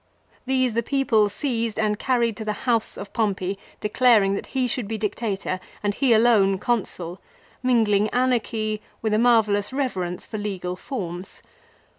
These 0.47 0.73
the 0.73 0.81
people 0.81 1.29
seized 1.29 1.77
and 1.77 1.99
carried 1.99 2.35
to 2.37 2.43
the 2.43 2.53
house 2.65 2.97
of 2.97 3.13
Pompey, 3.13 3.59
declaring 3.81 4.33
that 4.33 4.47
he 4.57 4.65
should 4.65 4.87
be 4.87 4.97
Dictator 4.97 5.59
and 5.83 5.93
he 5.93 6.11
alone 6.11 6.57
Consul, 6.57 7.21
mingling 7.61 8.09
anarchy 8.09 8.81
with 9.03 9.13
a 9.13 9.19
marvellous 9.19 9.71
reverence 9.71 10.25
for 10.25 10.39
legal 10.39 10.75
forms. 10.75 11.43